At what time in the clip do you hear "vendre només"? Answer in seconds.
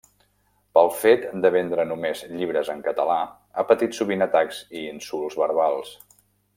1.55-2.23